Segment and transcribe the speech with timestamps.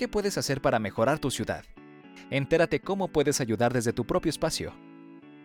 [0.00, 1.62] ¿Qué puedes hacer para mejorar tu ciudad?
[2.30, 4.72] Entérate cómo puedes ayudar desde tu propio espacio.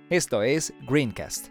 [0.10, 1.48] Esto es Greencast.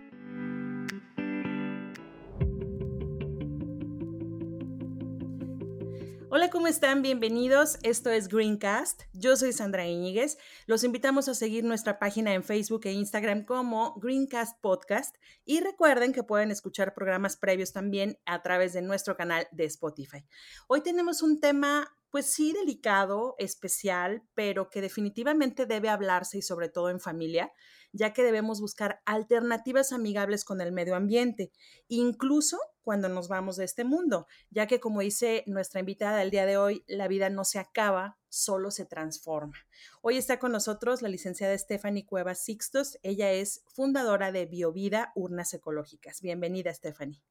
[6.30, 7.02] Hola, ¿cómo están?
[7.02, 7.78] Bienvenidos.
[7.82, 9.02] Esto es Greencast.
[9.12, 10.38] Yo soy Sandra Iñiguez.
[10.64, 15.14] Los invitamos a seguir nuestra página en Facebook e Instagram como Greencast Podcast
[15.44, 20.24] y recuerden que pueden escuchar programas previos también a través de nuestro canal de Spotify.
[20.68, 26.68] Hoy tenemos un tema pues sí delicado, especial, pero que definitivamente debe hablarse y sobre
[26.68, 27.52] todo en familia,
[27.92, 31.50] ya que debemos buscar alternativas amigables con el medio ambiente,
[31.88, 36.46] incluso cuando nos vamos de este mundo, ya que como dice nuestra invitada del día
[36.46, 39.58] de hoy, la vida no se acaba, solo se transforma.
[40.00, 45.52] Hoy está con nosotros la licenciada Stephanie Cuevas Sixtos, ella es fundadora de Biovida Urnas
[45.52, 46.20] Ecológicas.
[46.20, 47.24] Bienvenida, Stephanie.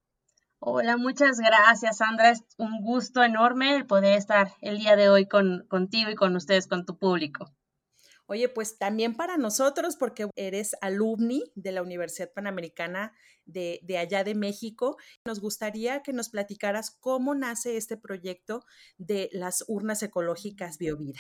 [0.65, 2.29] Hola, muchas gracias, Sandra.
[2.29, 6.37] Es un gusto enorme el poder estar el día de hoy con, contigo y con
[6.37, 7.53] ustedes, con tu público.
[8.27, 13.11] Oye, pues también para nosotros, porque eres alumni de la Universidad Panamericana
[13.43, 18.63] de, de, allá de México, nos gustaría que nos platicaras cómo nace este proyecto
[18.97, 21.19] de las urnas ecológicas BioVida.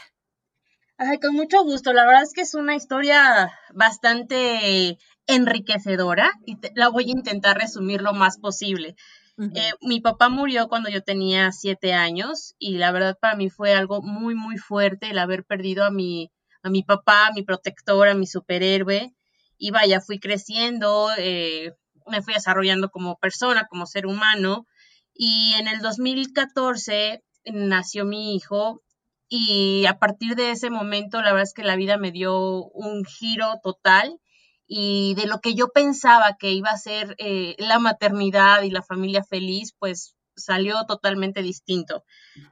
[0.97, 1.91] Ay, con mucho gusto.
[1.91, 4.97] La verdad es que es una historia bastante
[5.27, 8.95] enriquecedora y te, la voy a intentar resumir lo más posible.
[9.39, 13.73] Eh, mi papá murió cuando yo tenía siete años y la verdad para mí fue
[13.73, 16.31] algo muy, muy fuerte el haber perdido a mi,
[16.61, 19.13] a mi papá, a mi protector, a mi superhéroe.
[19.57, 21.73] Y vaya, fui creciendo, eh,
[22.07, 24.67] me fui desarrollando como persona, como ser humano.
[25.13, 28.83] Y en el 2014 nació mi hijo
[29.29, 33.03] y a partir de ese momento la verdad es que la vida me dio un
[33.03, 34.19] giro total
[34.67, 38.81] y de lo que yo pensaba que iba a ser eh, la maternidad y la
[38.81, 42.03] familia feliz, pues salió totalmente distinto.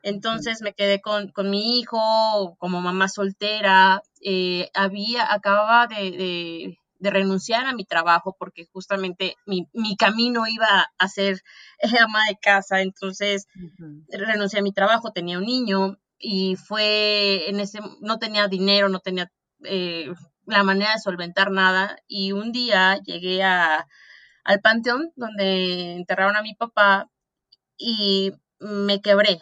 [0.03, 6.77] Entonces me quedé con, con mi hijo como mamá soltera, eh, había, acababa de, de,
[6.99, 11.41] de, renunciar a mi trabajo porque justamente mi, mi camino iba a ser
[12.07, 14.05] ama de casa, entonces uh -huh.
[14.27, 18.99] renuncié a mi trabajo, tenía un niño y fue en ese, no tenía dinero, no
[18.99, 19.31] tenía...
[19.63, 20.11] Eh,
[20.51, 23.87] la manera de solventar nada y un día llegué a,
[24.43, 27.09] al panteón donde enterraron a mi papá
[27.77, 29.41] y me quebré.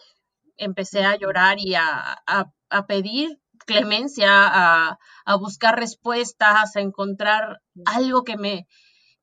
[0.58, 1.84] Empecé a llorar y a,
[2.28, 8.68] a, a pedir clemencia, a, a, buscar respuestas, a encontrar algo que me,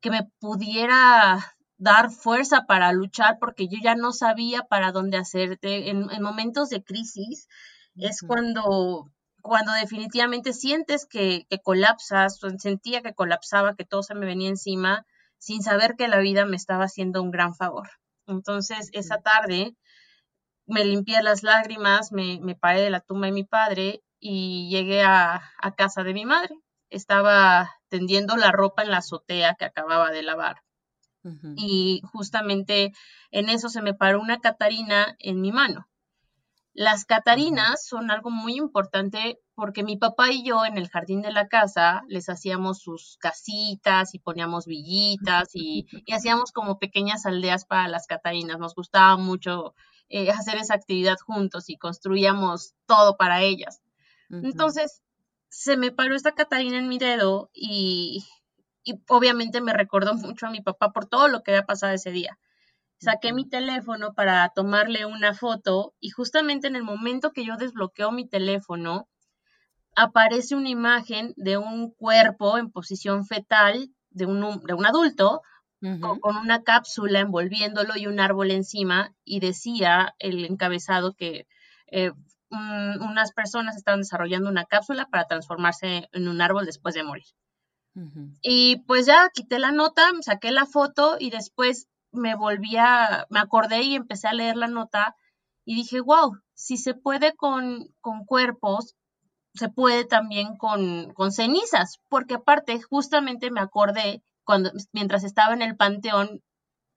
[0.01, 5.91] que me pudiera dar fuerza para luchar porque yo ya no sabía para dónde hacerte.
[5.91, 7.49] En, en momentos de crisis
[7.97, 9.11] es cuando
[9.47, 15.07] cuando definitivamente sientes que, que colapsas, sentía que colapsaba, que todo se me venía encima,
[15.39, 17.89] sin saber que la vida me estaba haciendo un gran favor.
[18.27, 19.77] Entonces, esa tarde
[20.67, 25.03] me limpié las lágrimas, me, me paré de la tumba de mi padre y llegué
[25.03, 26.55] a, a, casa de mi madre.
[26.91, 30.63] Estaba tendiendo la ropa en la azotea que acababa de lavar.
[31.23, 31.55] Uh -huh.
[31.57, 32.93] Y justamente
[33.31, 35.89] en eso se me paró una Catarina en mi mano.
[36.77, 41.33] Las catarinas son algo muy importante porque mi papá y yo en el jardín de
[41.33, 47.65] la casa les hacíamos sus casitas y poníamos villitas y, y hacíamos como pequeñas aldeas
[47.65, 48.59] para las catarinas.
[48.59, 49.75] Nos gustaba mucho
[50.11, 53.81] eh, hacer esa actividad juntos y construíamos todo para ellas.
[54.29, 54.45] Uh -huh.
[54.45, 55.03] Entonces
[55.49, 58.27] se me paró esta catarina en mi dedo y,
[58.85, 62.11] y obviamente me recordó mucho a mi papá por todo lo que había pasado ese
[62.11, 62.39] día
[62.99, 68.11] saqué mi teléfono para tomarle una foto y justamente en el momento que yo desbloqueo
[68.11, 69.09] mi teléfono,
[69.95, 75.41] aparece una imagen de un cuerpo en posición fetal de un, de un adulto
[75.81, 76.01] uh -huh.
[76.01, 81.47] con, con, una cápsula envolviéndolo y un árbol encima y decía el encabezado que
[81.91, 82.13] eh,
[82.51, 87.27] un, unas personas estaban desarrollando una cápsula para transformarse en un árbol después de morir.
[87.95, 88.39] Uh -huh.
[88.43, 93.41] Y pues ya quité la nota, saqué la foto y después me volví a, me
[93.41, 95.17] acordé y empecé a leer la nota
[95.65, 98.95] y dije, wow, si se puede con, con cuerpos,
[99.55, 105.63] se puede también con, con, cenizas, porque aparte justamente me acordé cuando, mientras estaba en
[105.63, 106.43] el panteón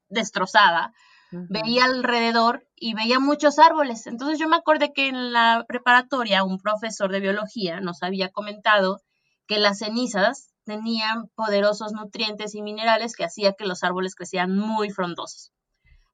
[0.10, 0.94] destrozada,
[1.32, 4.08] veía alrededor y veía muchos árboles.
[4.08, 9.02] Entonces yo me acordé que en la preparatoria un profesor de biología nos había comentado
[9.48, 14.92] que las cenizas tenían poderosos nutrientes y minerales que hacía que los árboles crecieran muy
[14.92, 15.52] frondosos.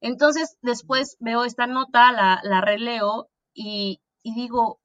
[0.00, 4.80] Entonces después veo esta nota, la, la releo y, y digo,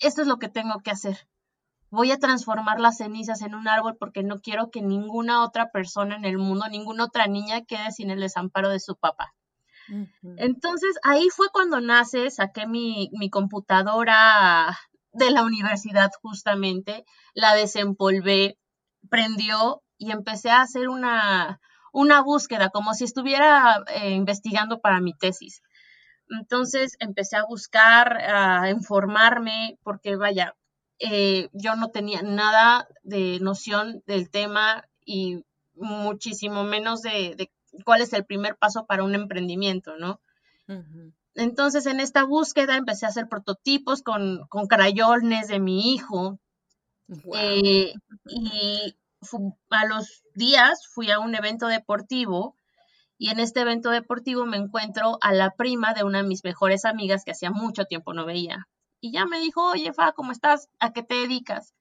[0.00, 1.28] esto es lo que tengo que hacer.
[1.90, 6.16] Voy a transformar las cenizas en un árbol porque no quiero que ninguna otra persona
[6.16, 9.32] en el mundo, ninguna otra niña quede sin el desamparo de su papá.
[10.38, 14.76] Entonces ahí fue cuando nace, saqué mi, mi computadora
[15.12, 17.04] de la universidad justamente,
[17.34, 18.58] la desempolvé,
[19.08, 21.60] prendió y empecé a hacer una,
[21.92, 25.62] una búsqueda, como si estuviera eh, investigando para mi tesis.
[26.28, 30.56] Entonces empecé a buscar, a informarme, porque vaya,
[30.98, 35.44] eh, yo no tenía nada de noción del tema y
[35.74, 37.50] muchísimo menos de,
[37.84, 40.20] cuál es el primer paso para un emprendimiento, ¿no?
[41.34, 46.38] Entonces, en esta búsqueda empecé a hacer prototipos con, con crayones de mi hijo.
[47.08, 47.94] Eh,
[48.26, 48.94] y
[49.70, 52.56] a los días fui a un evento deportivo
[53.18, 56.84] y en este evento deportivo me encuentro a la prima de una de mis mejores
[56.84, 58.66] amigas que hacía mucho tiempo no veía.
[59.00, 60.68] Y ya me dijo, oye, Fa, ¿cómo estás?
[60.80, 61.74] ¿A qué te dedicas?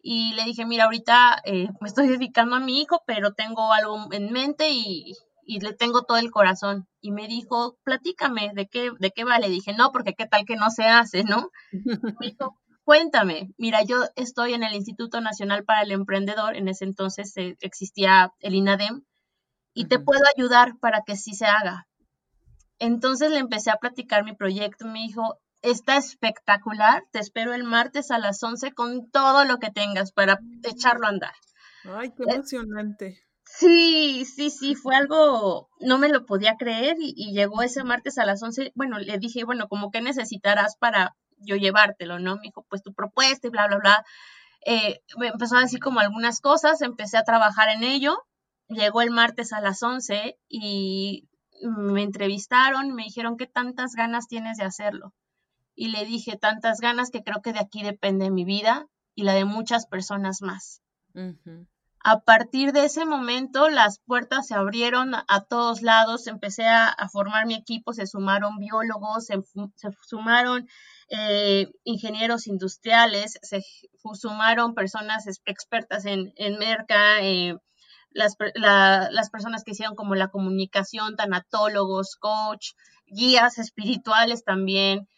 [0.00, 4.08] Y le dije, mira, ahorita eh, me estoy dedicando a mi hijo, pero tengo algo
[4.12, 6.86] en mente y, y le tengo todo el corazón.
[7.00, 9.48] Y me dijo, platícame, ¿de qué, de qué vale?
[9.48, 11.50] Dije, no, porque qué tal que no se hace, ¿no?
[12.20, 12.58] me dijo,
[12.88, 17.54] cuéntame, mira, yo estoy en el Instituto Nacional para el Emprendedor, en ese entonces eh,
[17.60, 19.04] existía el INADEM,
[19.74, 21.86] y te puedo ayudar para que sí se haga.
[22.78, 28.10] Entonces le empecé a platicar mi proyecto, me dijo, está espectacular, te espero el martes
[28.10, 31.34] a las 11 con todo lo que tengas para echarlo a andar.
[31.84, 33.18] Ay, qué eh, emocionante.
[33.44, 38.24] Sí, sí, sí, fue algo, no me lo podía creer y, llegó ese martes a
[38.24, 42.36] las 11, bueno, le dije, bueno, como que necesitarás para yo llevártelo, ¿no?
[42.36, 44.04] Me dijo, pues tu propuesta y bla, bla, bla.
[44.66, 48.24] Eh, me empezó a decir como algunas cosas, empecé a trabajar en ello,
[48.68, 51.28] llegó el martes a las 11 y
[51.62, 55.14] me entrevistaron, me dijeron, ¿qué tantas ganas tienes de hacerlo?
[55.74, 59.34] Y le dije, tantas ganas que creo que de aquí depende mi vida y la
[59.34, 60.82] de muchas personas más.
[62.04, 67.46] A partir de ese momento, las puertas se abrieron a, todos lados, empecé a, formar
[67.46, 69.42] mi equipo, se sumaron biólogos, se,
[70.02, 70.68] sumaron
[71.10, 73.62] eh, ingenieros industriales, se
[74.14, 77.56] sumaron personas expertas en, en merca, eh,
[78.10, 82.72] las, las personas que hicieron como la comunicación, tanatólogos, coach,
[83.06, 85.08] guías espirituales también,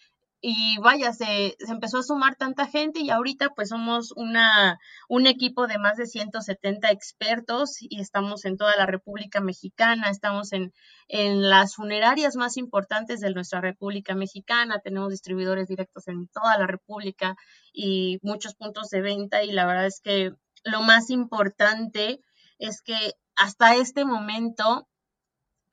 [0.40, 4.78] y vaya, se, se, empezó a sumar tanta gente y ahorita pues somos una,
[5.08, 10.52] un equipo de más de 170 expertos y estamos en toda la República Mexicana, estamos
[10.52, 10.72] en,
[11.08, 16.66] en las funerarias más importantes de nuestra República Mexicana, tenemos distribuidores directos en toda la
[16.66, 17.36] República
[17.72, 20.32] y muchos puntos de venta y la verdad es que
[20.64, 22.22] lo más importante
[22.58, 24.86] es que hasta este momento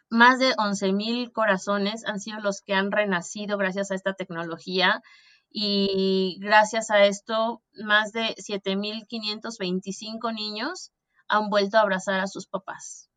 [0.09, 5.01] más de 11.000 corazones han sido los que han renacido gracias a esta tecnología
[5.49, 10.91] y gracias a esto más de 7.525 niños
[11.27, 13.09] han vuelto a abrazar a sus papás.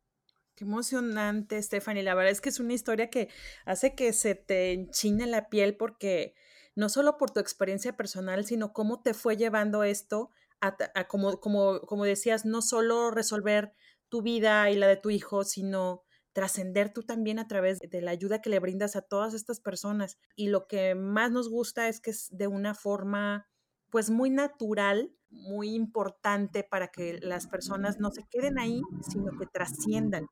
[0.55, 2.03] Qué emocionante, Stephanie.
[2.03, 3.29] La verdad es que es una historia que
[3.65, 6.35] hace que se te enchine la piel porque
[6.75, 10.75] no solo por tu experiencia personal, sino cómo te fue llevando esto a,
[11.07, 13.73] como, como, como decías, no solo resolver
[14.09, 18.11] tu vida y la de tu hijo, sino trascender tú también a través de la
[18.11, 20.17] ayuda que le brindas a todas estas personas.
[20.35, 23.47] Y lo que más nos gusta es que es de una forma
[23.89, 29.45] pues muy natural, muy importante para que las personas no se queden ahí, sino que
[29.47, 30.27] trasciendan.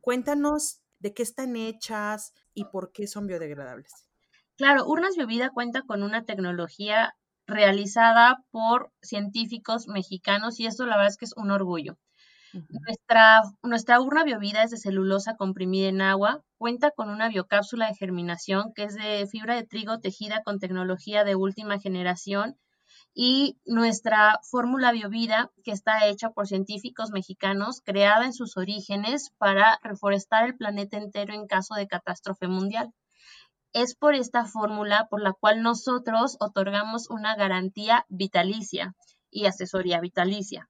[0.00, 4.06] Cuéntanos de qué están hechas y por qué son biodegradables.
[4.56, 7.14] Claro, Urnas Biovida cuenta con una tecnología
[7.46, 11.98] realizada por científicos mexicanos y esto la verdad es que es un orgullo.
[12.52, 17.94] Nuestra, nuestra urna biovida es de celulosa comprimida en agua, cuenta con una biocápsula de
[17.94, 22.58] germinación que es de fibra de trigo tejida con tecnología de última generación
[23.14, 29.78] y nuestra fórmula biovida que está hecha por científicos mexicanos, creada en sus orígenes para
[29.82, 32.92] reforestar el planeta entero en caso de catástrofe mundial.
[33.72, 38.94] Es por esta fórmula por la cual nosotros otorgamos una garantía vitalicia
[39.30, 40.68] y asesoría vitalicia.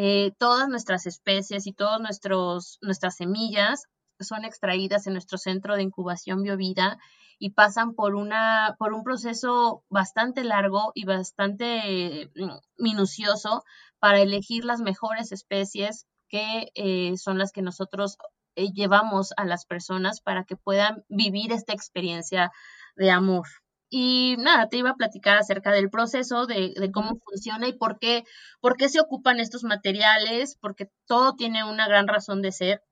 [0.00, 3.88] Eh, todas nuestras especies y todas nuestras semillas
[4.20, 7.00] son extraídas en nuestro centro de incubación biovida
[7.40, 13.64] y pasan por, una, por un proceso bastante largo y bastante mm, minucioso
[13.98, 18.18] para elegir las mejores especies que eh, son las que nosotros
[18.54, 22.52] eh, llevamos a las personas para que puedan vivir esta experiencia
[22.94, 23.48] de amor.
[23.90, 27.98] Y nada, te iba a platicar acerca del proceso, de, de, cómo funciona y por
[27.98, 28.24] qué,
[28.60, 32.82] por qué se ocupan estos materiales, porque todo tiene una gran razón de ser.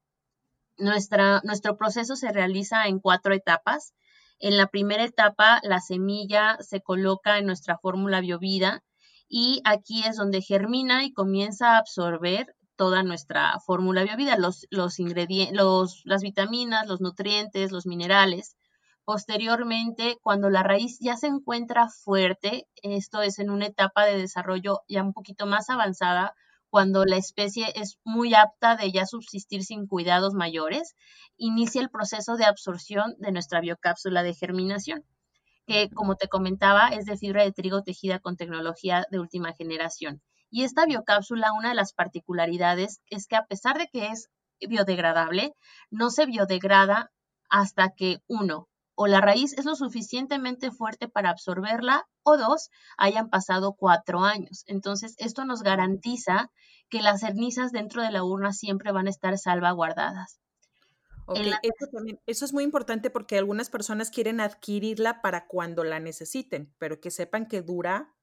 [0.78, 3.94] Nuestra, nuestro proceso se realiza en cuatro etapas.
[4.38, 8.82] En la primera etapa, la semilla se coloca en nuestra fórmula biovida
[9.28, 14.98] y aquí es donde germina y comienza a absorber toda nuestra fórmula biovida, los, los
[14.98, 18.56] ingredientes, los, las vitaminas, los nutrientes, los minerales.
[19.06, 24.80] Posteriormente, cuando la raíz ya se encuentra fuerte, esto es en una etapa de desarrollo
[24.88, 26.34] ya un poquito más avanzada,
[26.70, 30.96] cuando la especie es muy apta de ya subsistir sin cuidados mayores,
[31.36, 35.04] inicia el proceso de absorción de nuestra biocápsula de germinación,
[35.68, 40.20] que como te comentaba es de fibra de trigo tejida con tecnología de última generación.
[40.50, 45.54] Y esta biocápsula, una de las particularidades es que a pesar de que es biodegradable,
[45.90, 47.12] no se biodegrada
[47.48, 53.28] hasta que uno, o la raíz es lo suficientemente fuerte para absorberla, o dos, hayan
[53.28, 54.64] pasado cuatro años.
[54.66, 56.50] Entonces, esto nos garantiza
[56.88, 60.40] que las cenizas dentro de la urna siempre van a estar salvaguardadas.
[62.26, 67.10] eso, es muy importante porque algunas personas quieren adquirirla para cuando la necesiten, pero que
[67.10, 68.14] sepan que dura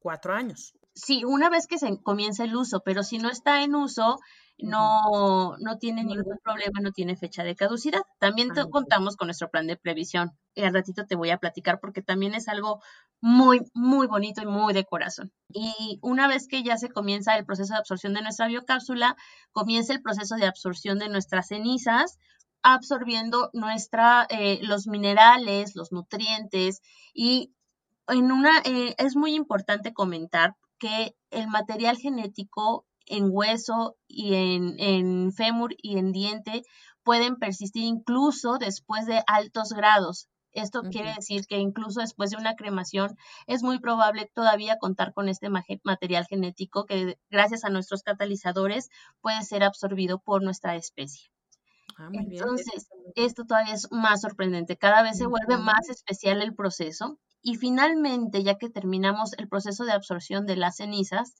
[0.00, 0.74] cuatro años.
[0.94, 4.18] Sí, una vez que se comienza el uso, pero si no está en uso,
[4.58, 8.02] no, no tiene ningún problema, no tiene fecha de caducidad.
[8.18, 10.32] También ah, contamos con nuestro plan de previsión.
[10.54, 12.80] Y al ratito te voy a platicar porque también es algo
[13.20, 15.32] muy, muy bonito y muy de corazón.
[15.48, 19.16] Y una vez que ya se comienza el proceso de absorción de nuestra biocápsula,
[19.52, 22.18] comienza el proceso de absorción de nuestras cenizas,
[22.62, 26.80] absorbiendo nuestra, eh, los minerales, los nutrientes
[27.12, 27.52] y
[28.08, 34.78] en una, eh, es muy importante comentar que el material genético en hueso y en,
[34.78, 36.62] en fémur y en diente
[37.02, 40.28] pueden persistir incluso después de altos grados.
[40.56, 43.14] Esto quiere decir que incluso después de una cremación
[43.46, 48.88] es muy probable todavía contar con este material genético que gracias a nuestros catalizadores
[49.20, 51.30] puede ser absorbido por nuestra especie.
[51.98, 54.78] Ah, Entonces, esto todavía es más sorprendente.
[54.78, 59.84] Cada vez se vuelve más especial el proceso y finalmente, ya que terminamos el proceso
[59.84, 61.34] de absorción de las cenizas,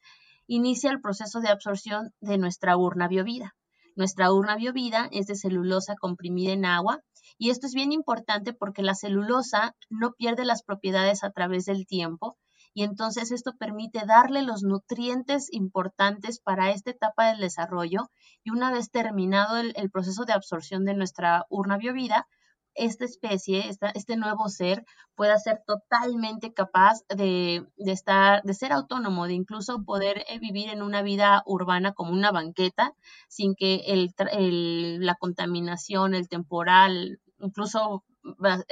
[0.46, 3.54] inicia el proceso de absorción de nuestra urna biovida.
[3.96, 7.00] Nuestra urna biovida es de celulosa comprimida en agua
[7.38, 11.86] y esto es bien importante porque la celulosa no pierde las propiedades a través del
[11.86, 12.36] tiempo
[12.76, 18.10] y entonces esto permite darle los nutrientes importantes para esta etapa del desarrollo
[18.44, 22.28] y una vez terminado el, proceso de absorción de nuestra urna biovida,
[22.76, 23.64] esta especie,
[23.94, 30.24] este nuevo ser, pueda ser totalmente capaz de, estar, de ser autónomo, de incluso poder
[30.28, 32.92] eh, vivir en una vida urbana como una banqueta,
[33.28, 38.04] sin que el, la contaminación, el temporal, incluso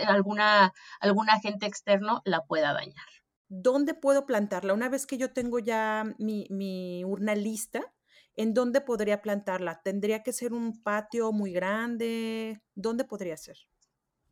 [0.06, 3.06] alguna, algún agente externo la pueda dañar.
[3.48, 4.74] ¿Dónde puedo plantarla?
[4.74, 7.82] Una vez que yo tengo ya mi, mi urna lista,
[8.36, 9.80] ¿en dónde podría plantarla?
[9.82, 12.60] ¿Tendría que ser un patio muy grande?
[12.74, 13.56] ¿Dónde podría ser?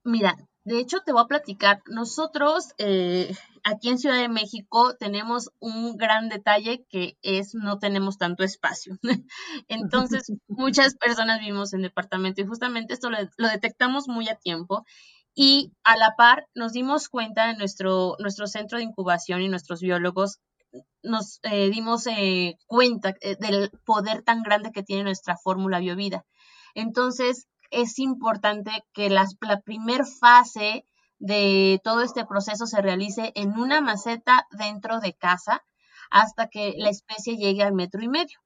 [0.04, 1.82] Mira, de hecho te voy a platicar.
[1.86, 8.18] Nosotros eh, aquí en Ciudad de México tenemos un gran detalle que es no tenemos
[8.18, 8.98] tanto espacio.
[9.68, 14.84] Entonces, muchas personas vivimos en departamento y justamente esto lo, detectamos muy a tiempo.
[15.34, 19.80] Y a la par nos dimos cuenta en nuestro, nuestro centro de incubación y nuestros
[19.80, 20.40] biólogos
[21.02, 26.24] nos eh, dimos eh, cuenta del poder tan grande que tiene nuestra fórmula biovida.
[26.74, 29.26] Entonces, es importante que la
[29.64, 30.86] primer fase
[31.18, 35.64] de todo este proceso se realice en una maceta dentro de casa
[36.10, 38.38] hasta que la especie llegue al metro y medio.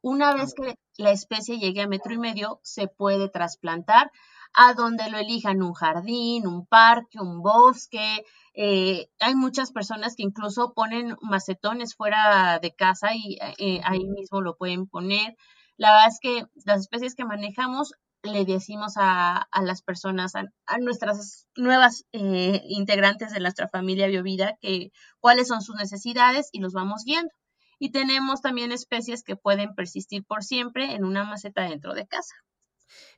[0.00, 4.10] Una vez que la especie llegue a metro y medio, se puede trasplantar
[4.54, 8.24] a donde lo elijan, un jardín, un parque, un bosque.
[8.54, 14.40] Eh, hay muchas personas que incluso ponen macetones fuera de casa y eh, ahí mismo
[14.40, 15.36] lo pueden poner.
[15.76, 21.46] La verdad es que las especies que manejamos le decimos a, las personas, a, nuestras
[21.56, 27.04] nuevas eh, integrantes de nuestra familia Biovida, que cuáles son sus necesidades y los vamos
[27.04, 27.30] viendo.
[27.78, 32.34] Y tenemos también especies que pueden persistir por siempre en una maceta dentro de casa.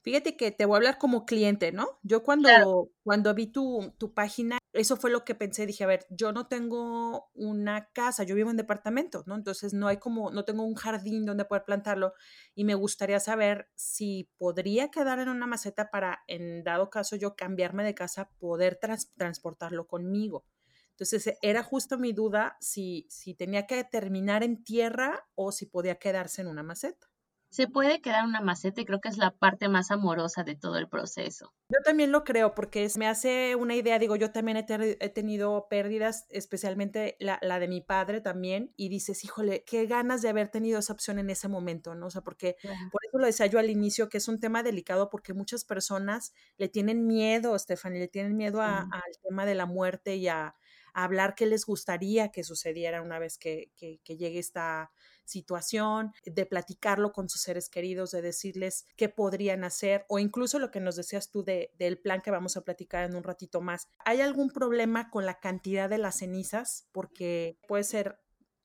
[0.02, 1.86] Fíjate que te voy a hablar como cliente, ¿no?
[2.02, 6.06] Yo cuando, cuando vi tu, tu, página, eso fue lo que pensé, dije, a ver,
[6.10, 9.36] yo no tengo una casa, yo vivo en departamento, ¿no?
[9.36, 12.12] Entonces no hay como, no tengo un jardín donde poder plantarlo
[12.54, 17.36] y me gustaría saber si podría quedar en una maceta para, en dado caso yo
[17.36, 18.80] cambiarme de casa, poder
[19.16, 20.44] transportarlo conmigo.
[20.90, 26.00] Entonces era justo mi duda si, si tenía que terminar en tierra o si podía
[26.00, 27.13] quedarse en una maceta.
[27.54, 30.76] Se puede quedar una maceta y creo que es la parte más amorosa de todo
[30.76, 31.54] el proceso.
[31.68, 36.26] Yo también lo creo porque me hace una idea, digo, yo también he, tenido pérdidas,
[36.30, 40.94] especialmente la, de mi padre también, y dices, híjole, qué ganas de haber tenido esa
[40.94, 42.06] opción en ese momento, ¿no?
[42.06, 42.56] O sea, porque
[42.90, 46.32] por eso lo decía yo al inicio, que es un tema delicado porque muchas personas
[46.56, 48.90] le tienen miedo, Stephanie, le tienen miedo al
[49.22, 50.56] tema de la muerte y a,
[50.96, 54.92] hablar qué les gustaría que sucediera una vez que, que, que llegue esta
[55.24, 60.70] situación, de platicarlo con sus seres queridos, de decirles qué podrían hacer o incluso lo
[60.70, 63.88] que nos decías tú de, del plan que vamos a platicar en un ratito más.
[64.04, 66.88] ¿Hay algún problema con la cantidad de las cenizas?
[66.92, 68.18] Porque puede ser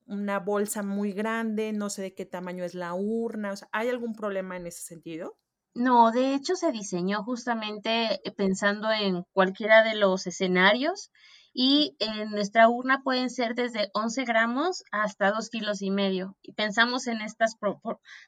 [0.10, 4.58] una bolsa muy grande, no sé de qué tamaño es la urna, ¿hay algún problema
[4.58, 5.38] en ese sentido?
[5.76, 11.12] No, de hecho se diseñó justamente pensando en cualquiera de los escenarios
[11.54, 16.38] y en nuestra urna pueden ser desde 11 gramos hasta 2 kilos y medio.
[16.42, 17.56] Y pensamos en estas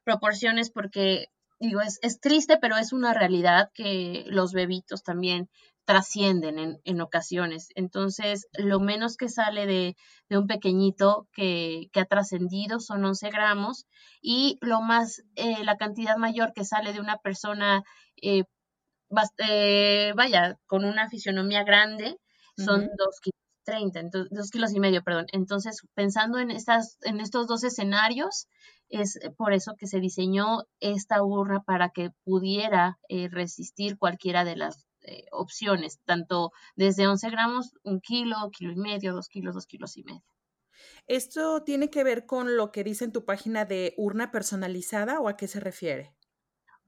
[0.03, 1.27] proporciones porque,
[1.59, 5.49] digo, es, es, triste, pero es una realidad que los bebitos también
[5.85, 7.69] trascienden en, en ocasiones.
[7.75, 9.95] Entonces, lo menos que sale de,
[10.29, 13.85] de un pequeñito que, que ha trascendido son 11 gramos
[14.21, 17.83] y lo más, eh, la cantidad mayor que sale de una persona,
[18.21, 18.43] eh,
[19.39, 22.17] eh, vaya, con una fisionomía grande,
[22.57, 25.27] son dos kilos 30, entonces, dos kilos y medio, perdón.
[25.31, 28.47] Entonces, pensando en, estas, en estos dos escenarios,
[28.89, 34.55] es por eso que se diseñó esta urna para que pudiera eh, resistir cualquiera de
[34.55, 39.65] las eh, opciones, tanto desde 11 gramos, un kilo, kilo y medio, dos kilos, dos
[39.65, 40.23] kilos y medio.
[41.07, 45.27] ¿Esto tiene que ver con lo que dice en tu página de urna personalizada o
[45.27, 46.13] a qué se refiere?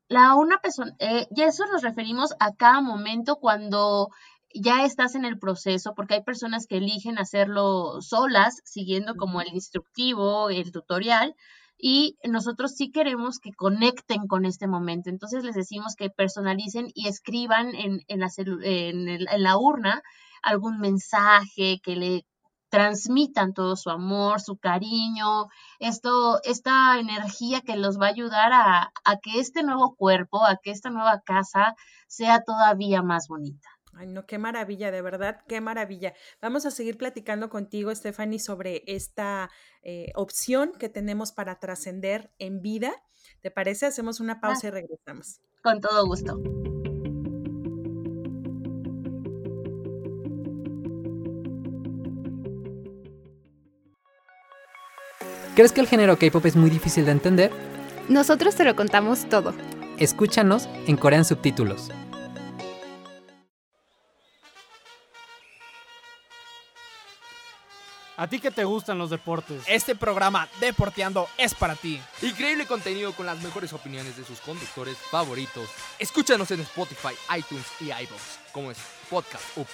[0.07, 4.09] La urna personalizada, eh, y eso nos referimos a cada momento cuando
[4.53, 9.49] ya estás en el proceso, porque hay personas que eligen hacerlo solas, siguiendo como el
[9.53, 11.35] instructivo, el tutorial,
[11.77, 15.09] y nosotros sí queremos que conecten con este momento.
[15.09, 20.01] Entonces les decimos que personalicen y escriban en, en, la, en, en la urna
[20.41, 22.25] algún mensaje que le
[22.69, 25.47] transmitan todo su amor, su cariño,
[25.79, 30.57] esto, esta energía que los va a ayudar a, a que este nuevo cuerpo, a
[30.57, 31.75] que esta nueva casa
[32.07, 33.72] sea todavía más bonita.
[33.95, 36.13] Ay, no, qué maravilla, de verdad, qué maravilla.
[36.41, 39.51] Vamos a seguir platicando contigo, Stephanie, sobre esta
[39.83, 42.91] eh, opción que tenemos para trascender en vida.
[43.41, 43.85] ¿Te parece?
[43.85, 45.41] Hacemos una pausa y regresamos.
[45.61, 46.41] Con todo gusto.
[55.55, 57.51] ¿Crees que el género K-pop es muy difícil de entender?
[58.09, 59.53] Nosotros te lo contamos todo.
[59.99, 61.91] Escúchanos en Corean Subtítulos.
[68.23, 69.63] ¿A ti que te gustan los deportes?
[69.67, 72.01] Este programa Deporteando es para ti.
[72.21, 75.69] Increíble contenido con las mejores opiniones de sus conductores favoritos.
[75.99, 78.77] Escúchanos en Spotify, iTunes y iVoox, como es
[79.09, 79.67] Podcast UP.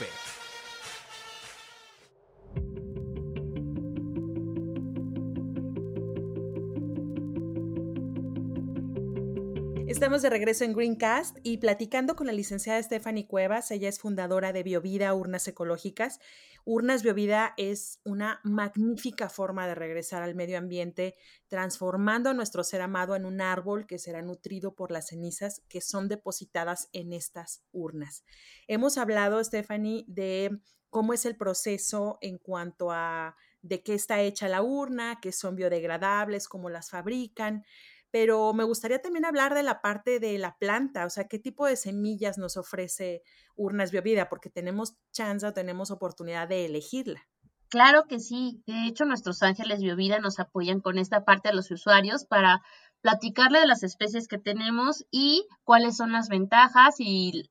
[9.99, 13.69] Estamos de regreso en Greencast y platicando con la licenciada Stephanie Cuevas.
[13.69, 16.21] Ella es fundadora de Biovida Urnas Ecológicas.
[16.63, 21.15] Urnas Biovida es una magnífica forma de regresar al medio ambiente,
[21.49, 25.81] transformando a nuestro ser amado en un árbol que será nutrido por las cenizas que
[25.81, 28.23] son depositadas en estas urnas.
[28.69, 34.47] Hemos hablado, Stephanie, de cómo es el proceso en cuanto a de qué está hecha
[34.47, 37.65] la urna, que son biodegradables, cómo las fabrican
[38.11, 41.65] pero me gustaría también hablar de la parte de la planta, o sea, qué tipo
[41.65, 43.21] de semillas nos ofrece
[43.55, 47.27] Urnas Biovida, porque tenemos chance o tenemos oportunidad de elegirla.
[47.69, 48.63] Claro que sí.
[48.65, 52.63] De hecho, nuestros ángeles Biovida nos apoyan con esta parte a los usuarios para
[53.01, 57.49] platicarle de las especies que tenemos y cuáles son las ventajas y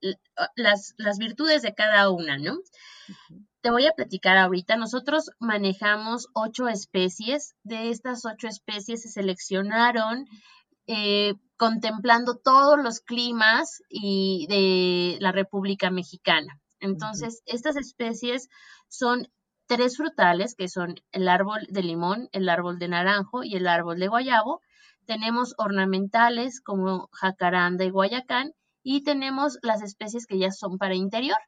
[0.56, 2.58] las, las virtudes de cada una, ¿no?
[3.60, 4.76] Te voy a platicar ahorita.
[4.76, 7.54] Nosotros manejamos ocho especies.
[7.64, 10.26] De estas ocho especies se seleccionaron
[10.86, 16.60] eh, contemplando todos los climas y de la República Mexicana.
[16.80, 18.48] Entonces, estas especies
[18.88, 19.28] son
[19.66, 23.98] tres frutales, que son el árbol de limón, el árbol de naranjo y el árbol
[23.98, 24.60] de guayabo.
[25.04, 31.38] Tenemos ornamentales como jacaranda y guayacán y tenemos las especies que ya son para interior,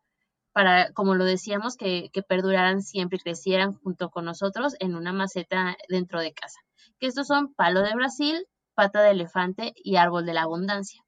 [0.52, 5.12] para, como lo decíamos, que, que perduraran siempre y crecieran junto con nosotros en una
[5.12, 6.60] maceta dentro de casa.
[6.98, 11.02] Que estos son palo de Brasil, pata de elefante y árbol de la abundancia.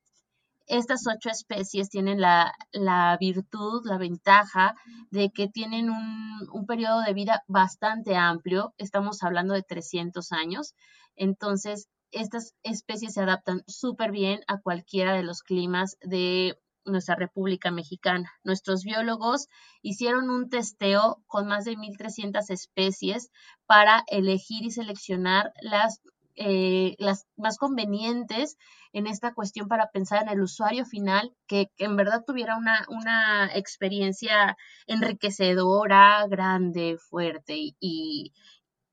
[0.66, 4.74] Estas ocho especies tienen la, la virtud, la ventaja
[5.10, 10.74] de que tienen un, un, periodo de vida bastante amplio, estamos hablando de 300 años,
[11.16, 17.70] entonces estas especies se adaptan súper bien a cualquiera de los climas de nuestra República
[17.70, 18.32] Mexicana.
[18.44, 19.48] Nuestros biólogos
[19.82, 23.30] hicieron un testeo con más de 1.300 especies
[23.66, 26.00] para elegir y seleccionar las,
[26.36, 28.56] eh, las más convenientes
[28.92, 33.50] en esta cuestión para pensar en el usuario final, que, en verdad tuviera una, una,
[33.54, 38.32] experiencia enriquecedora, grande, fuerte y,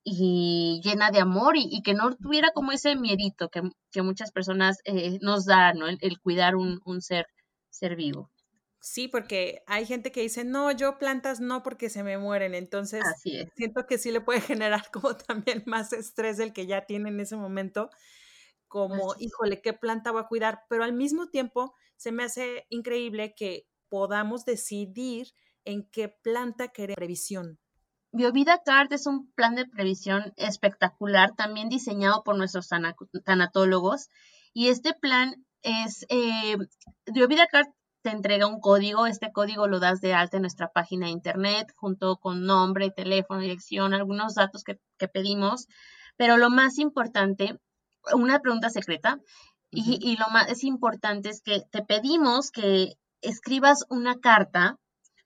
[0.04, 4.80] y llena de amor y, que no tuviera como ese miedito que, que muchas personas
[4.86, 5.88] eh, nos dan, ¿no?
[5.88, 7.28] el, cuidar un, un, ser
[7.70, 8.30] ser vivo.
[8.82, 12.56] Sí, porque hay gente que dice, no, yo plantas no porque se me mueren.
[12.56, 13.04] Entonces,
[13.56, 17.20] siento que sí le puede generar como también más estrés del que ya tiene en
[17.20, 17.90] ese momento,
[18.68, 20.62] como, híjole, ¿qué planta voy a cuidar?
[20.70, 25.34] Pero al mismo tiempo, se me hace increíble que podamos decidir
[25.66, 27.60] en qué planta querer previsión.
[28.12, 32.70] Biovida Card es un plan de previsión espectacular, también diseñado por nuestros
[33.24, 34.10] tanatólogos.
[34.54, 36.58] Y este plan es, eh,
[37.52, 37.68] Card
[38.02, 41.74] te entrega un código, este código lo das de alta en nuestra página de internet,
[41.76, 45.68] junto con nombre, teléfono, dirección, algunos datos que, pedimos,
[46.18, 47.60] pero lo más importante,
[48.14, 49.20] una pregunta secreta,
[49.72, 54.80] y, y, lo más importante es que te pedimos que escribas una carta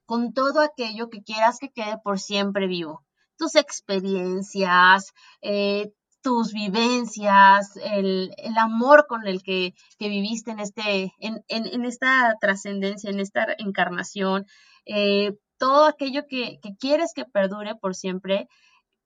[0.06, 3.04] con todo aquello que quieras que quede por siempre vivo.
[3.38, 5.92] Tus experiencias, eh,
[6.24, 13.46] tus vivencias, el, amor con el que, viviste en, este, en, esta trascendencia, en esta
[13.58, 14.46] encarnación,
[14.86, 18.48] eh, todo aquello que, quieres que perdure por siempre,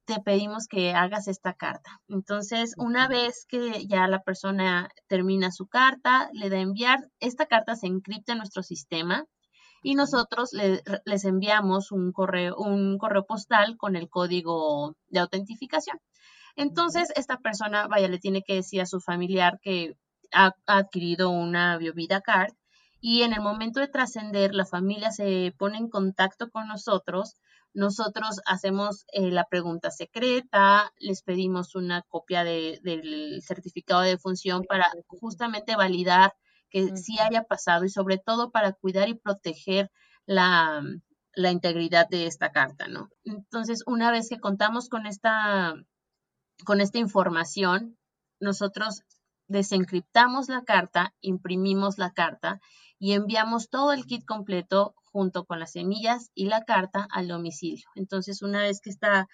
[0.04, 2.00] te pedimos que hagas esta carta.
[2.07, 7.74] Entonces, una vez que ya la persona termina su carta, le da enviar, esta carta
[7.74, 9.24] se encripta en nuestro sistema
[9.83, 15.98] y nosotros les enviamos un correo, un correo postal con el código de autentificación.
[16.59, 19.97] Entonces, esta persona, vaya, le tiene que decir a su familiar que
[20.33, 22.53] ha, adquirido una biovida card
[23.01, 27.37] y en el momento de trascender, la familia se pone en contacto con nosotros.
[27.75, 34.90] Nosotros hacemos eh, la pregunta secreta, les pedimos una copia del certificado de función para
[35.07, 36.33] justamente validar
[36.71, 39.92] que sí haya pasado y sobre todo para cuidar y proteger
[40.27, 40.83] la,
[41.35, 43.11] la integridad de esta carta, ¿no?
[43.23, 45.77] Entonces, una vez que contamos con esta
[46.64, 47.97] con esta información,
[48.40, 49.03] nosotros
[49.49, 52.61] desencriptamos la carta, imprimimos la carta
[52.99, 57.87] y enviamos todo el kit completo junto con las semillas y la carta al domicilio.
[57.94, 59.29] Entonces, una vez que está,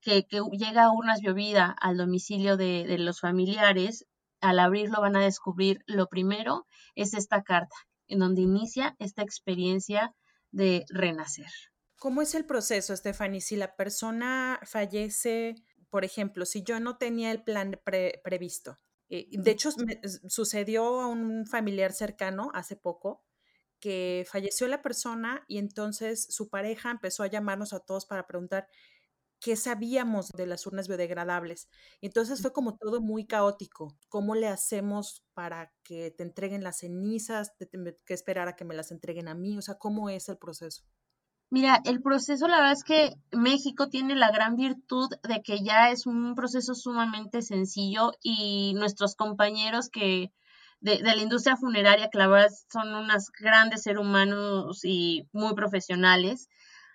[0.00, 4.06] que, llega urnas biovida al domicilio de, de los familiares,
[4.40, 7.76] al abrirlo van a descubrir lo primero es esta carta,
[8.08, 10.14] en donde inicia esta experiencia
[10.50, 11.50] de renacer.
[11.96, 13.42] ¿Cómo es el proceso, Stephanie?
[13.42, 15.56] Si la persona fallece
[15.90, 17.80] por ejemplo, si yo no tenía el plan
[18.24, 19.70] previsto, eh, de hecho
[20.28, 23.24] sucedió a un familiar cercano hace poco
[23.80, 28.68] que falleció la persona y entonces su pareja empezó a llamarnos a todos para preguntar
[29.40, 31.68] qué sabíamos de las urnas biodegradables.
[32.02, 33.96] Entonces fue como todo muy caótico.
[34.08, 37.52] ¿Cómo le hacemos para que te entreguen las cenizas?
[38.06, 39.56] ¿Qué esperar a que me las entreguen a mí?
[39.58, 40.84] O sea, ¿cómo es el proceso?
[41.50, 45.90] Mira, el proceso, la verdad es que México tiene la gran virtud de que ya
[45.90, 50.30] es un proceso sumamente sencillo y nuestros compañeros que
[50.80, 56.48] de, la industria funeraria, que la verdad son unos grandes seres humanos y muy profesionales,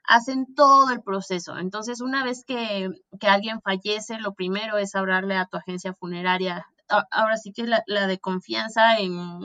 [0.06, 1.58] hacen todo el proceso.
[1.58, 2.90] Entonces, una vez que,
[3.20, 6.66] que alguien fallece, lo primero es hablarle a tu agencia funeraria.
[6.88, 9.40] Ahora sí que es la, la de confianza, en,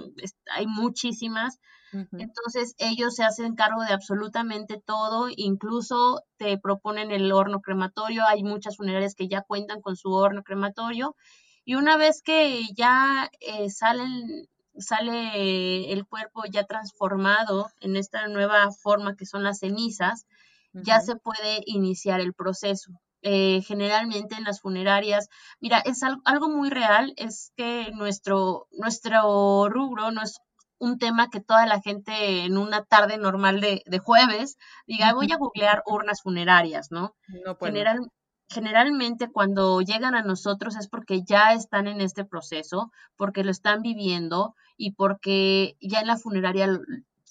[0.53, 1.59] hay muchísimas.
[1.93, 8.45] Entonces ellos se hacen cargo de absolutamente todo, incluso te proponen el horno crematorio, hay
[8.45, 11.17] muchas funerarias que ya cuentan con su horno crematorio
[11.65, 14.49] y una vez que ya eh, salen,
[14.79, 20.27] sale el cuerpo ya transformado en esta nueva forma que son las cenizas,
[20.73, 22.93] ya se puede iniciar el proceso.
[23.23, 25.29] Eh, generalmente en las funerarias,
[25.61, 30.41] mira, es algo, algo, muy real, es que nuestro, nuestro rubro, no es
[30.79, 34.57] un tema que toda la gente en una tarde normal de, jueves
[34.87, 37.15] diga, voy a googlear urnas funerarias, ¿no?
[37.61, 38.11] General,
[38.49, 43.83] generalmente cuando llegan a nosotros es porque ya están en este proceso, porque lo están
[43.83, 46.81] viviendo y porque ya en la funeraria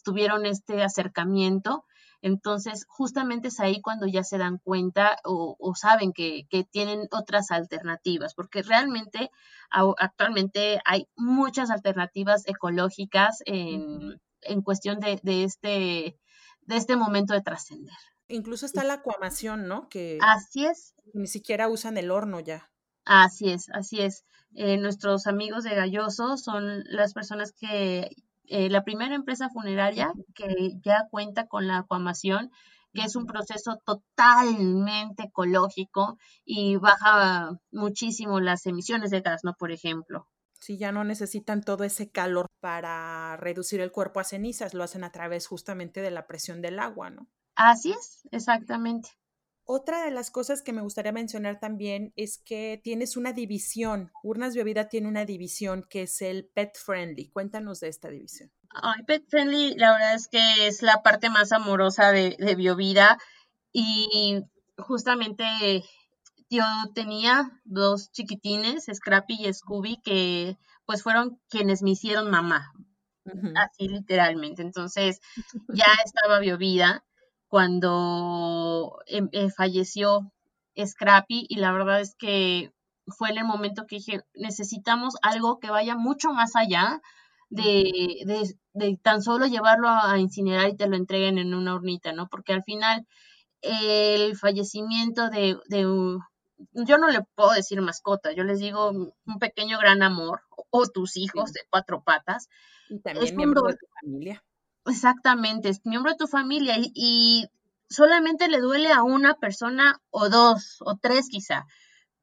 [0.04, 1.84] tuvieron este acercamiento
[2.22, 8.34] entonces, justamente es ahí cuando ya se dan cuenta o, saben que, tienen otras alternativas,
[8.34, 9.32] porque realmente
[9.70, 14.20] actualmente hay muchas alternativas ecológicas en,
[14.64, 16.18] cuestión de, este,
[16.62, 17.96] de este momento de trascender.
[18.28, 19.90] Incluso está la acuamación, ¿no?
[19.90, 20.94] Que Así es.
[21.14, 22.70] Ni siquiera usan el horno ya.
[23.06, 24.24] Así es, así es.
[24.54, 28.12] Eh, nuestros amigos de Galloso son las personas que,
[28.50, 32.52] eh, la primera empresa funeraria que ya cuenta con la acuamación,
[32.94, 39.54] que es un proceso totalmente ecológico y baja muchísimo las emisiones de gas, ¿no?
[39.54, 40.28] Por ejemplo.
[40.60, 45.04] Si ya no necesitan todo ese calor para reducir el cuerpo a cenizas, lo hacen
[45.04, 47.30] a través justamente de la presión del agua, ¿no?
[47.56, 49.10] Así es, exactamente.
[49.72, 54.12] Otra de las cosas que me gustaría mencionar también es que tienes una división.
[54.24, 57.30] Urnas Biovida tiene una división que es el Pet Friendly.
[57.30, 58.52] Cuéntanos de esta división.
[58.72, 63.20] Ay, Pet Friendly, la verdad es que es la parte más amorosa de, de Biovida
[63.72, 64.42] y
[64.80, 65.46] justamente
[66.50, 66.64] yo
[66.96, 72.74] tenía dos chiquitines, Scrappy y Scooby, que pues fueron quienes me hicieron mamá,
[73.56, 74.64] así literalmente.
[74.64, 75.20] Entonces
[75.76, 77.06] ya estaba Biovida
[77.50, 80.32] cuando em, eh, falleció
[80.78, 82.72] Scrappy y la verdad es que
[83.08, 87.02] fue en el momento que dije, necesitamos algo que vaya mucho más allá
[87.50, 92.28] de, de, tan solo llevarlo a, incinerar y te lo entreguen en una hornita, ¿no?
[92.30, 93.08] Porque al final
[93.62, 95.82] el fallecimiento de, de
[96.74, 101.18] yo no le puedo decir mascota, yo les digo un pequeño gran amor o, tus
[101.18, 102.48] hijos de cuatro patas.
[102.90, 104.44] Y también miembro de tu familia.
[104.90, 107.48] Exactamente, es miembro de tu familia y,
[107.90, 111.66] solamente le duele a una persona o dos o tres quizá,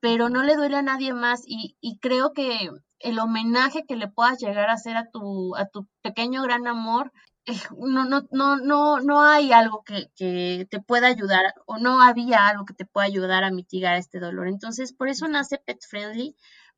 [0.00, 4.38] pero no le duele a nadie más y, creo que el homenaje que le puedas
[4.38, 7.12] llegar a hacer a tu, a tu pequeño gran amor,
[7.46, 12.02] eh, no, no, no, no, no hay algo que, que, te pueda ayudar o no
[12.02, 14.48] había algo que te pueda ayudar a mitigar este dolor.
[14.48, 16.34] Entonces, por eso nace Pet Friendly.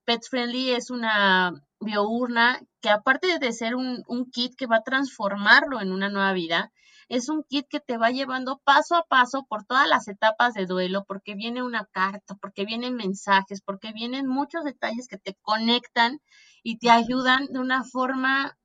[0.09, 5.83] Pet Friendly es una biourna que aparte de ser un, kit que va a transformarlo
[5.83, 6.73] en una nueva vida,
[7.11, 10.64] es un kit que te va llevando paso a paso por todas las etapas de
[10.64, 16.21] duelo, porque viene una carta, porque vienen mensajes, porque vienen muchos detalles que te conectan
[16.62, 18.57] y te ayudan de una forma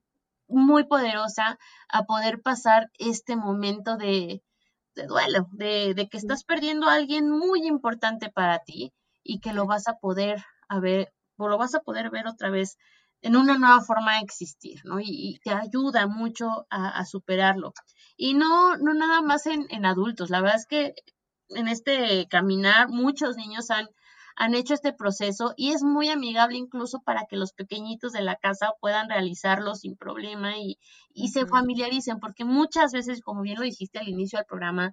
[0.48, 4.42] muy poderosa a poder pasar este momento de,
[4.96, 9.66] duelo, de, de, que estás perdiendo a alguien muy importante para ti y que lo
[9.66, 12.78] vas a poder a ver, lo vas a poder ver otra vez
[13.22, 15.00] en una nueva forma de existir, ¿no?
[15.00, 17.74] Y, te ayuda mucho a, superarlo.
[18.18, 20.94] Y no, no nada más en, en, adultos, la verdad es que
[21.50, 23.88] en este caminar muchos niños han,
[24.36, 28.36] han hecho este proceso y es muy amigable incluso para que los pequeñitos de la
[28.36, 30.78] casa puedan realizarlo sin problema y,
[31.14, 34.92] y se familiaricen, porque muchas veces, como bien lo dijiste al inicio del programa,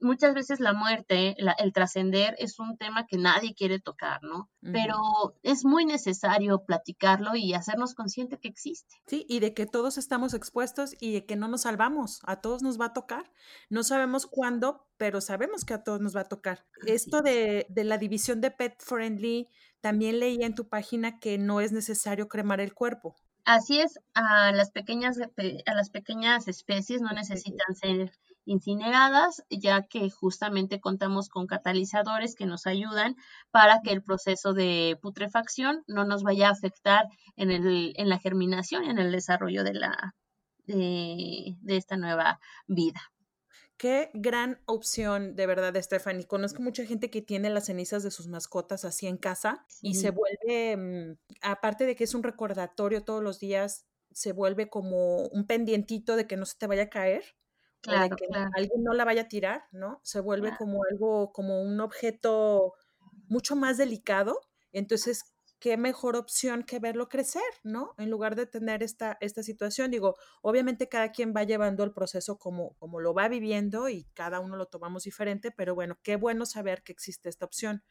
[0.00, 4.50] muchas veces la muerte, el trascender es un tema que nadie quiere tocar, ¿no?
[4.60, 4.96] Pero
[5.42, 8.96] es muy necesario platicarlo y hacernos consciente que existe.
[9.06, 12.62] Sí, y de que todos estamos expuestos y de que no nos salvamos, a todos
[12.62, 13.30] nos va a tocar.
[13.68, 16.66] No sabemos cuándo, pero sabemos que a todos nos va a tocar.
[16.86, 19.48] Esto de, de la división de pet friendly,
[19.80, 23.16] también leí en tu página que no es necesario cremar el cuerpo.
[23.44, 28.12] Así es, a las pequeñas, a las pequeñas especies no necesitan ser
[28.50, 33.14] incineradas, ya que justamente contamos con catalizadores que nos ayudan
[33.52, 38.18] para que el proceso de putrefacción no nos vaya a afectar en, el, en la
[38.18, 40.16] germinación y en el desarrollo de, la,
[40.66, 43.00] de, esta nueva vida.
[43.76, 46.26] Qué gran opción, de verdad, Stephanie.
[46.26, 50.10] Conozco mucha gente que tiene las cenizas de sus mascotas así en casa y se
[50.10, 55.46] vuelve, mm, aparte de que es un recordatorio todos los días, se vuelve como un
[55.46, 57.22] pendientito de que no se te vaya a caer
[57.82, 58.50] Claro, que claro.
[58.56, 60.00] alguien no la vaya a tirar, ¿no?
[60.02, 62.74] Se vuelve como algo, como un objeto
[63.28, 64.38] mucho más delicado.
[64.72, 65.24] Entonces,
[65.58, 67.94] qué mejor opción que verlo crecer, ¿no?
[67.98, 69.90] En lugar de tener esta, esta situación.
[69.90, 74.40] Digo, obviamente cada quien va llevando el proceso como, como lo va viviendo y cada
[74.40, 77.82] uno lo tomamos diferente, pero bueno, qué bueno saber que existe esta opción.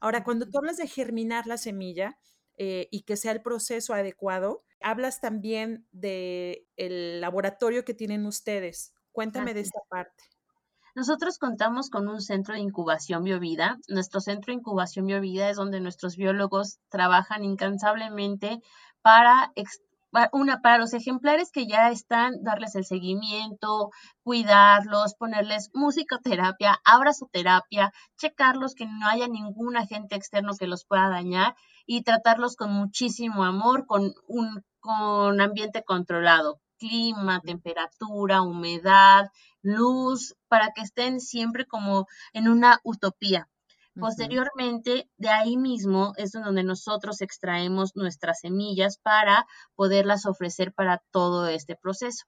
[0.00, 2.18] Ahora, cuando tú hablas de germinar la semilla,
[2.56, 4.64] eh, y que sea el proceso adecuado.
[4.80, 8.94] Hablas también del el laboratorio que tienen ustedes.
[9.14, 10.24] Cuéntame de esta parte.
[10.96, 13.78] Nosotros contamos con un centro de incubación biovida.
[13.86, 18.60] Nuestro centro de incubación biovida es donde nuestros biólogos trabajan incansablemente
[19.02, 19.52] para
[20.32, 23.90] una para los ejemplares que ya están, darles el seguimiento,
[24.24, 31.54] cuidarlos, ponerles musicoterapia, abrazoterapia, checarlos que no haya ningún agente externo que los pueda dañar
[31.86, 39.30] y tratarlos con muchísimo amor, con un con ambiente controlado clima, temperatura, humedad,
[39.62, 43.48] luz, para que estén siempre como en una utopía.
[43.98, 51.46] Posteriormente, de ahí mismo es donde nosotros extraemos nuestras semillas para poderlas ofrecer para todo
[51.46, 52.24] este proceso.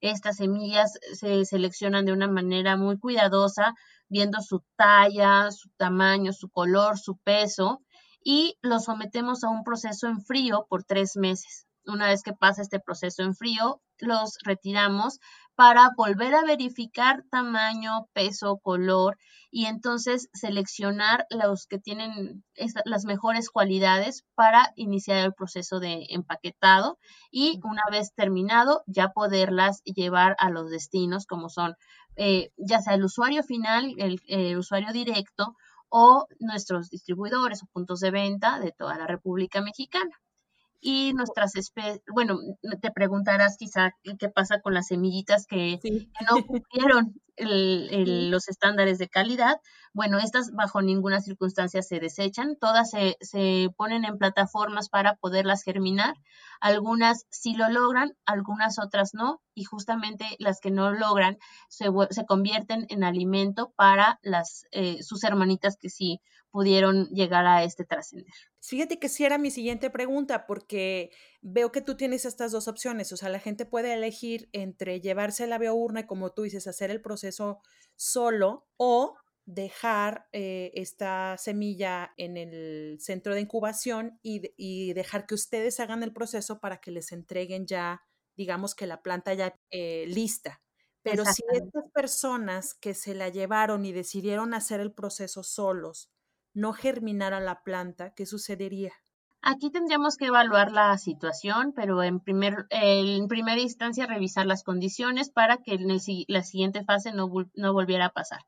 [0.00, 3.74] Estas semillas se seleccionan de una manera muy cuidadosa,
[4.08, 7.82] viendo su talla, su tamaño, su color, su peso,
[8.22, 11.67] y los sometemos a un proceso en frío por tres meses.
[11.88, 15.20] Una vez que pasa este proceso en frío, los retiramos
[15.54, 19.16] para volver a verificar tamaño, peso, color
[19.50, 22.44] y entonces seleccionar los que tienen
[22.84, 26.98] las mejores cualidades para iniciar el proceso de empaquetado
[27.30, 31.74] y una vez terminado ya poderlas llevar a los destinos como son
[32.16, 35.56] eh, ya sea el usuario final, el usuario directo
[35.88, 40.20] o nuestros distribuidores o puntos de venta de toda la República Mexicana
[40.80, 42.38] y nuestras especies, bueno,
[42.80, 45.80] te preguntarás quizá qué pasa con las semillitas que,
[46.28, 49.60] no cumplieron los estándares de calidad.
[49.92, 55.62] Bueno, estas bajo ninguna circunstancia se desechan, todas se, se, ponen en plataformas para poderlas
[55.62, 56.14] germinar.
[56.60, 61.38] Algunas sí lo logran, algunas otras no, y justamente las que no logran
[61.68, 67.64] se, se convierten en alimento para las, eh, sus hermanitas que sí pudieron llegar a
[67.64, 68.34] este trascender.
[68.60, 73.12] Fíjate que sí era mi siguiente pregunta, porque veo que tú tienes estas dos opciones,
[73.12, 76.90] o sea, la gente puede elegir entre llevarse la biourna y como tú dices, hacer
[76.90, 77.60] el proceso
[77.96, 85.80] solo o dejar eh, esta semilla en el centro de incubación y, dejar que ustedes
[85.80, 88.02] hagan el proceso para que les entreguen ya,
[88.36, 90.60] digamos que la planta ya eh, lista.
[91.02, 96.10] Pero si estas personas que se la llevaron y decidieron hacer el proceso solos,
[96.54, 98.92] no germinara la planta, ¿qué sucedería?
[99.40, 105.30] Aquí tendríamos que evaluar la situación, pero en, primer, en primera instancia revisar las condiciones
[105.30, 105.86] para que en
[106.26, 108.40] la siguiente fase no, no volviera a pasar.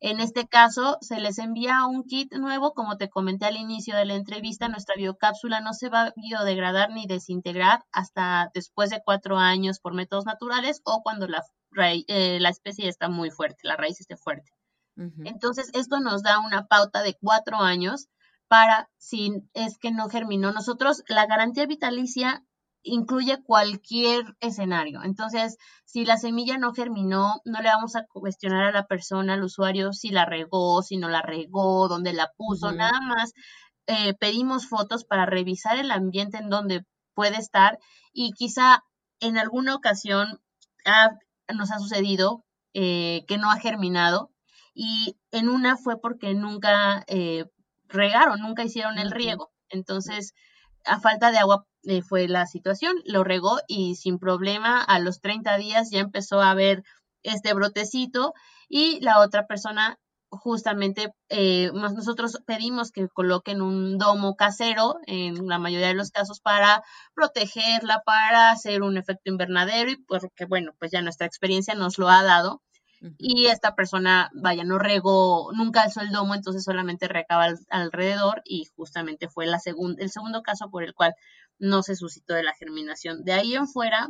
[0.00, 4.04] En este caso, se les envía un kit nuevo, como te comenté al inicio de
[4.04, 9.38] la entrevista, nuestra biocápsula no se va a biodegradar ni desintegrar hasta después de cuatro
[9.38, 11.44] años por métodos naturales o cuando la,
[12.08, 14.50] eh, la especie está muy fuerte, la raíz esté fuerte.
[14.96, 18.08] Entonces, esto nos da una pauta de cuatro años
[18.48, 20.52] para si es que no germinó.
[20.52, 22.44] Nosotros, la garantía vitalicia
[22.82, 25.02] incluye cualquier escenario.
[25.02, 29.44] Entonces, si la semilla no germinó, no le vamos a cuestionar a la persona, al
[29.44, 33.32] usuario, si la regó, si no la regó, dónde la puso, nada más.
[33.86, 37.78] Eh, pedimos fotos para revisar el ambiente en donde puede estar
[38.12, 38.84] y quizá
[39.20, 40.40] en alguna ocasión
[41.52, 44.31] nos ha sucedido eh, que no ha germinado
[44.74, 47.44] y en una fue porque nunca eh,
[47.88, 49.50] regaron, nunca hicieron el riego.
[49.68, 50.34] Entonces,
[50.84, 55.20] a falta de agua eh, fue la situación, lo regó y sin problema a los
[55.20, 56.82] 30 días ya empezó a ver
[57.22, 58.34] este brotecito
[58.68, 59.98] y la otra persona
[60.30, 66.40] justamente eh, nosotros pedimos que coloquen un domo casero en la mayoría de los casos
[66.40, 66.82] para
[67.14, 72.08] protegerla, para hacer un efecto invernadero y porque bueno, pues ya nuestra experiencia nos lo
[72.08, 72.62] ha dado
[73.18, 78.66] y esta persona, vaya, no regó, nunca alzó el domo, entonces solamente recaba alrededor y
[78.76, 79.58] justamente fue la
[79.98, 81.14] el segundo caso por el cual
[81.58, 83.24] no se suscitó de la germinación.
[83.24, 84.08] De ahí en fuera,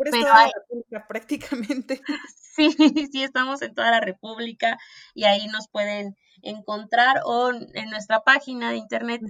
[0.05, 2.03] pero toda la República prácticamente.
[2.57, 2.71] Sí,
[3.13, 4.79] sí, estamos en toda la República
[5.13, 9.21] y ahí nos pueden encontrar o en nuestra página de internet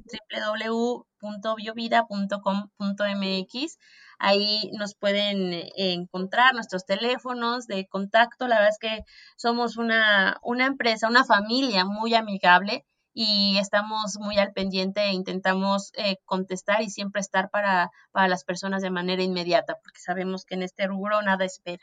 [1.21, 3.79] www.biovida.com.mx.
[4.21, 8.47] Ahí nos pueden eh, encontrar nuestros teléfonos de contacto.
[8.47, 9.05] La verdad es que
[9.37, 12.87] somos una, una empresa, una familia muy amigable
[13.19, 18.45] y estamos muy al pendiente e intentamos eh, contestar y siempre estar para, para las
[18.45, 21.83] personas de manera inmediata, porque sabemos que en este rubro nada espera.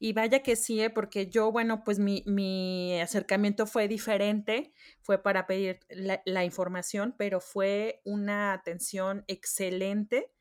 [0.00, 0.90] Y vaya que sí, ¿eh?
[0.90, 4.72] porque yo, bueno, pues mi, mi, acercamiento fue diferente,
[5.02, 10.32] fue para pedir la, la, información, pero fue una atención excelente.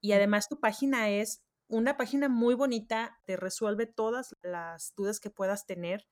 [0.00, 5.30] Y además tu página es una página muy bonita, te resuelve todas las dudas que
[5.30, 6.06] puedas tener.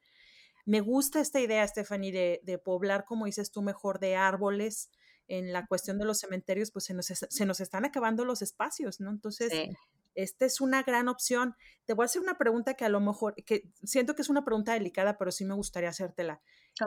[0.64, 4.90] Me gusta esta idea, Stephanie, de, de poblar, como dices tú, mejor de árboles.
[5.26, 9.00] En la cuestión de los cementerios, pues se nos, se nos están acabando los espacios,
[9.00, 9.10] ¿no?
[9.10, 9.70] Entonces, sí
[10.14, 11.56] esta es una gran opción.
[11.84, 14.44] Te voy a hacer una pregunta que a lo mejor, que siento que es una
[14.44, 16.40] pregunta delicada, pero sí me gustaría hacértela.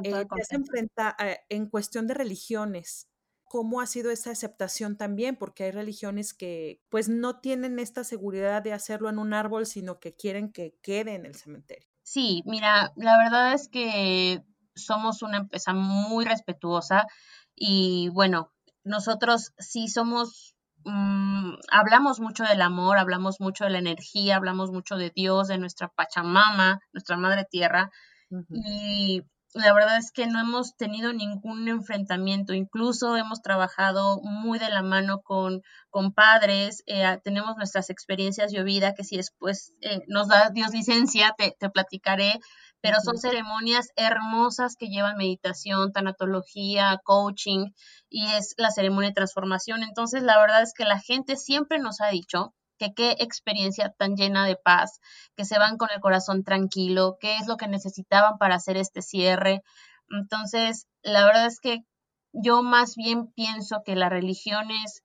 [0.03, 3.07] Eh, te enfrenta eh, en cuestión de religiones.
[3.45, 5.37] ¿Cómo ha sido esa aceptación también?
[5.37, 9.99] Porque hay religiones que pues no tienen esta seguridad de hacerlo en un árbol, sino
[9.99, 11.89] que quieren que quede en el cementerio.
[12.09, 14.41] Sí, mira, la verdad es que
[14.75, 17.05] somos una empresa muy respetuosa
[17.53, 18.53] y bueno,
[18.83, 20.55] nosotros sí somos
[20.89, 25.57] Mm, hablamos mucho del amor, hablamos mucho de la energía, hablamos mucho de Dios, de
[25.57, 27.91] nuestra Pachamama, nuestra Madre Tierra.
[28.49, 29.23] Y
[29.57, 34.83] la verdad es que no hemos tenido ningún enfrentamiento, incluso hemos trabajado muy de la
[34.83, 40.49] mano con, con padres, eh, tenemos nuestras experiencias vida que si después eh, nos da
[40.49, 42.39] Dios licencia, te, te platicaré,
[42.81, 47.71] pero son ceremonias hermosas que llevan meditación, tanatología, coaching
[48.09, 49.83] y es la ceremonia de transformación.
[49.83, 54.15] Entonces, la verdad es que la gente siempre nos ha dicho que qué experiencia tan
[54.15, 54.99] llena de paz,
[55.35, 59.01] que se van con el corazón tranquilo, qué es lo que necesitaban para hacer este
[59.01, 59.63] cierre.
[60.09, 61.83] Entonces, la verdad es que
[62.33, 65.03] yo más bien pienso que la religión es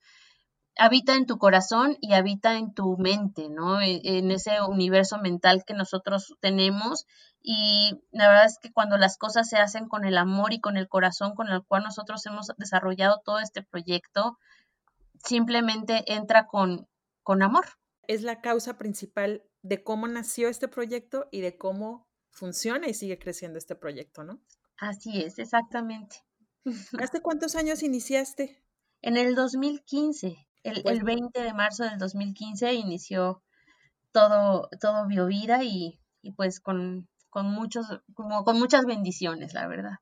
[0.78, 3.80] habita en tu corazón y habita en tu mente, ¿no?
[3.80, 7.06] E, en ese universo mental que nosotros tenemos.
[7.42, 10.76] Y la verdad es que cuando las cosas se hacen con el amor y con
[10.76, 14.38] el corazón con el cual nosotros hemos desarrollado todo este proyecto,
[15.24, 16.88] simplemente entra con,
[17.22, 17.64] con amor.
[18.06, 23.18] Es la causa principal de cómo nació este proyecto y de cómo funciona y sigue
[23.18, 24.40] creciendo este proyecto, ¿no?
[24.78, 26.16] Así es, exactamente.
[27.00, 28.62] ¿Hace cuántos años iniciaste?
[29.00, 30.48] En el 2015.
[30.64, 33.42] El, 20 pues de marzo del 2015 inició
[34.12, 39.98] todo, todo Biovida y, y pues con, con, muchos, como con muchas bendiciones, la verdad.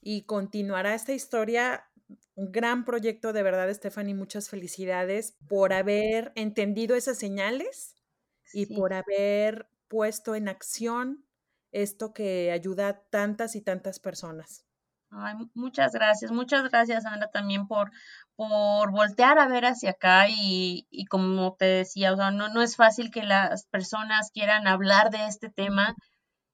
[0.00, 1.90] Y continuará esta historia,
[2.34, 7.94] un gran proyecto de verdad, Stephanie, muchas felicidades por haber entendido esas señales
[8.52, 11.24] y por haber puesto en acción
[11.72, 14.64] esto que ayuda a tantas y tantas personas.
[15.10, 17.90] Ay, muchas gracias, muchas gracias, Ana, también por,
[18.34, 22.62] por voltear a ver hacia acá y, y como te decía, o sea, no, no
[22.62, 25.94] es fácil que las personas quieran hablar de este tema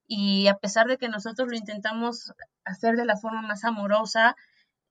[0.08, 2.32] y a pesar de que nosotros lo intentamos
[2.64, 4.34] hacer de la forma más amorosa,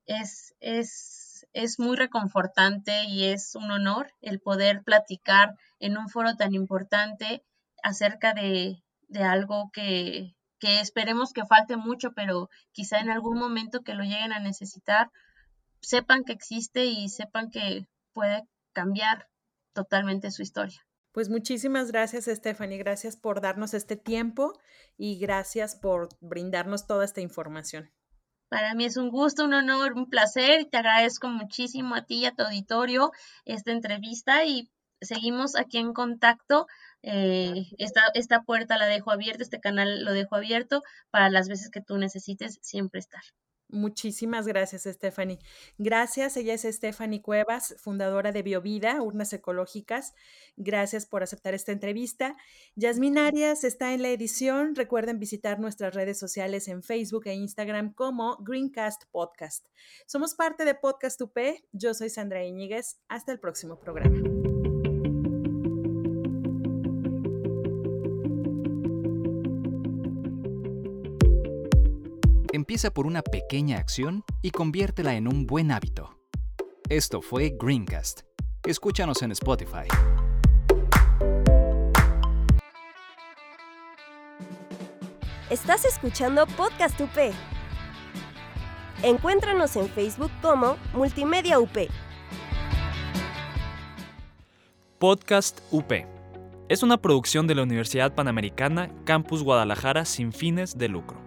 [0.07, 6.35] es, es, es muy reconfortante y es un honor el poder platicar en un foro
[6.35, 7.43] tan importante
[7.83, 13.83] acerca de, de algo que, que esperemos que falte mucho, pero quizá en algún momento
[13.83, 15.11] que lo lleguen a necesitar,
[15.81, 18.43] sepan que existe y sepan que puede
[18.73, 19.27] cambiar
[19.73, 20.81] totalmente su historia.
[21.11, 22.77] Pues muchísimas gracias, Stephanie.
[22.77, 24.53] Gracias por darnos este tiempo
[24.97, 27.91] y gracias por brindarnos toda esta información.
[28.49, 32.19] Para mí es un gusto, un honor, un placer y te agradezco muchísimo a ti
[32.19, 33.11] y a tu auditorio
[33.45, 34.69] esta entrevista y
[35.01, 36.67] seguimos aquí en contacto.
[37.03, 41.69] Eh, esta, esta puerta la dejo abierta, este canal lo dejo abierto para las veces
[41.69, 43.23] que tú necesites siempre estar.
[43.69, 45.39] Muchísimas gracias, Stephanie.
[45.77, 50.13] Gracias, ella es Stephanie Cuevas, fundadora de Biovida, Urnas Ecológicas.
[50.55, 52.37] Gracias por aceptar esta entrevista.
[52.75, 54.75] Yasmin Arias está en la edición.
[54.75, 59.67] Recuerden visitar nuestras redes sociales en Facebook e Instagram como Greencast Podcast.
[60.05, 61.37] Somos parte de Podcast UP.
[61.73, 62.99] Yo soy Sandra Iñiguez.
[63.09, 64.56] Hasta el próximo programa.
[72.69, 76.19] Empieza por una pequeña acción y conviértela en un buen hábito.
[76.89, 78.23] Esto fue Greencast.
[78.65, 79.87] Escúchanos en Spotify.
[85.49, 87.33] Estás escuchando Podcast UP.
[89.01, 91.87] Encuéntranos en Facebook como Multimedia UP.
[94.99, 95.93] Podcast UP.
[96.67, 101.26] Es una producción de la Universidad Panamericana Campus Guadalajara sin fines de lucro.